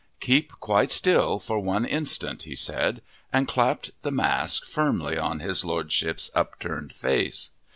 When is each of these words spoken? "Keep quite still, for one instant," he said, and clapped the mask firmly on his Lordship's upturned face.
"Keep 0.19 0.53
quite 0.59 0.91
still, 0.91 1.37
for 1.37 1.59
one 1.59 1.85
instant," 1.85 2.41
he 2.41 2.55
said, 2.55 3.03
and 3.31 3.47
clapped 3.47 3.91
the 4.01 4.09
mask 4.09 4.65
firmly 4.65 5.15
on 5.15 5.41
his 5.41 5.63
Lordship's 5.63 6.31
upturned 6.33 6.91
face. 6.91 7.51